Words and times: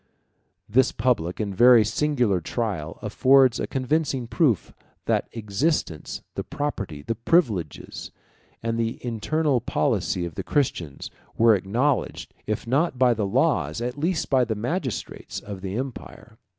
This 0.67 0.91
public 0.91 1.39
and 1.39 1.55
very 1.55 1.85
singular 1.85 2.41
trial 2.41 2.97
affords 3.03 3.59
a 3.59 3.67
convincing 3.67 4.25
proof 4.25 4.73
that 5.05 5.29
the 5.29 5.37
existence, 5.37 6.23
the 6.33 6.43
property, 6.43 7.03
the 7.03 7.13
privileges, 7.13 8.09
and 8.63 8.79
the 8.79 8.97
internal 9.05 9.61
policy 9.61 10.25
of 10.25 10.33
the 10.33 10.43
Christians, 10.43 11.11
were 11.37 11.53
acknowledged, 11.55 12.33
if 12.47 12.65
not 12.65 12.97
by 12.97 13.13
the 13.13 13.27
laws, 13.27 13.79
at 13.79 13.95
least 13.95 14.27
by 14.31 14.43
the 14.43 14.55
magistrates, 14.55 15.39
of 15.39 15.61
the 15.61 15.77
empire. 15.77 16.39